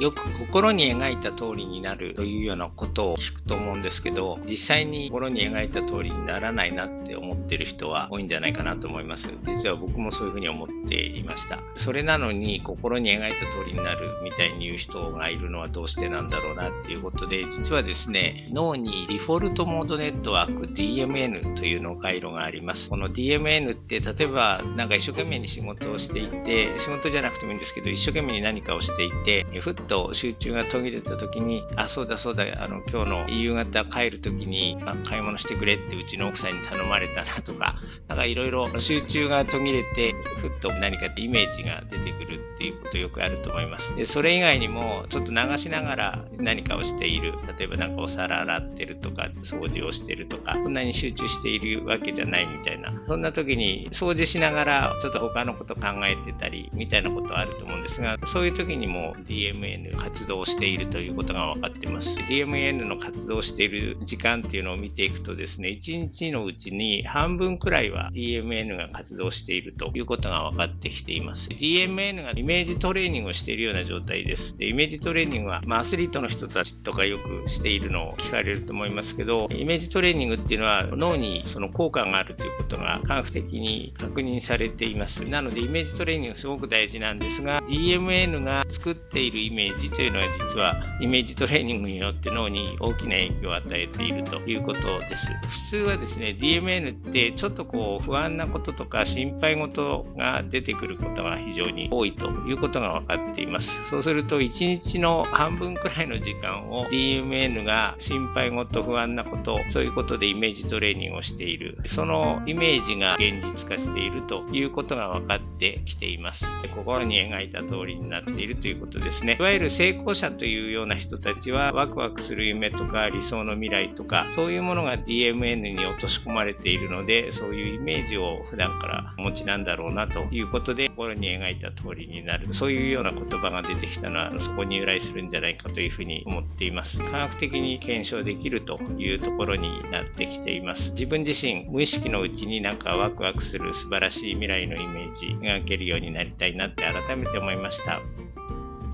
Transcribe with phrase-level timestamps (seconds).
[0.00, 9.28] よく心に描いた通りになるというようなことを聞くと思うんですけど実際に心に描いた通りにならないなって思ってる人は多いんじゃないかなと思います。
[9.46, 11.60] 実は僕もそういうふうに思っていました。
[11.76, 22.90] それなのに心に描いた通りになるみたいに言う人がいるのはどうしてなんだろうなっていうことで実はですね脳にデフォルトモードネットワーク DMN という脳回路があります。
[22.90, 37.76] この DMN って例えばなんか一生懸命に仕事をしていて仕事じゃなくてもいいんですけど一生懸命に何かをしていてふっと集中が途切れた時に、あ、そうだそうだ、あの、今日の夕方帰る時に、買い物してくれってうちの奥さんに頼まれたなとか、
[38.08, 43.94] なんかいろいろ集中が途切れて、ふっと何かイメージが出てくるっていうことよくあると思います。
[43.96, 47.34] で、それ以外にも、ちょっと流しながら何かをしている。
[47.58, 52.92] 例えばなんかお皿洗ってるとか、掃除をしてるとか、こんなに集中しているわけじゃないみたいな。
[53.06, 62.18] そんな時に掃除しながら、ちょっと他のこと考えてたり、みたいなことはあると思うんですが、そういう時にも DMA DMN 活動しているということが分かってます。
[62.20, 71.50] DMN の活動している時間っていうのを見ていくとですね、1日のうちに半分くらいは DMN が活動しているということが分かってきています。
[71.50, 74.56] DMN がイメージトレーニングをしているような状態です。
[74.56, 85.24] でイメージトレーニングは、まあ、アスリートの人たちとかよくしているのを聞かれると思いますけど、イメージトレーニングっていうのは脳にその効果があるということが科学的に確認されています。
[85.24, 95.30] なのでイメージトレーニングすごく大事なんですが、DMN が作っているイメージというのは実はイメージトレーニングによって脳に大きな影響を与えているということです。
[95.48, 103.78] 普通はですね、DMN ってちょっとこう不安なこととか心配事が出てくることが非常に多いということが分かっています。
[103.88, 111.78] そうすると1日の半分くらいの時間を DMN が心配事、不安なこと、そういうことでイメージトレーニングをしている。
[111.86, 116.46] そのイメージが現実化しているということが分かってきています。
[116.74, 119.36] 心に描いた通りになっているということですね。
[119.54, 132.52] ゆる成功者というような人たちはワクワクする夢とか理想の未来とかそういうものが DMN に落とし込まれているのでそういうイメージを普段からお持ちなんだろうなということで心に描いた通りになる。
[132.52, 136.98] そういうような言葉が出てきたのはそこに由来するんじゃないかというふうに思っています。
[136.98, 140.90] 科学的に検証できるというところになってきています。
[140.90, 148.00] 自分自身無意識のうちになんかワクワクする素晴らしい未来のイメージ描けるようになりたいなって改めて思いました。